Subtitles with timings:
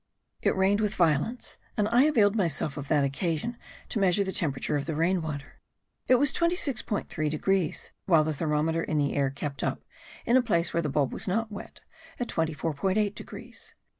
[0.41, 3.55] It rained with violence, and I availed myself of that occasion
[3.89, 5.59] to measure the temperature of the rain water:
[6.07, 9.83] it was 26.3 degrees, while the thermometer in the air kept up,
[10.25, 11.81] in a place where the bulb was not wet,
[12.19, 13.75] at 24.8 degrees.